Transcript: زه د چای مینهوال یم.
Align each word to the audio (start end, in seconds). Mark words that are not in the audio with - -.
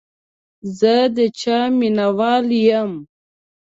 زه 0.79 0.93
د 1.15 1.17
چای 1.39 1.67
مینهوال 1.79 2.45
یم. 2.67 2.91